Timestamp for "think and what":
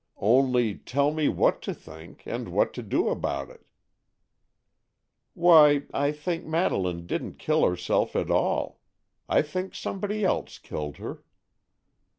1.75-2.73